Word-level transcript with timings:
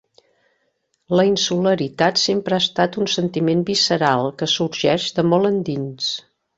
La 1.19 1.25
insularitat 1.31 2.23
sempre 2.23 2.59
ha 2.59 2.63
estat 2.67 2.99
un 3.05 3.11
sentiment 3.19 3.63
visceral, 3.71 4.35
que 4.43 4.53
sorgeix 4.59 5.11
de 5.21 5.31
molt 5.33 5.57
endins. 5.57 6.15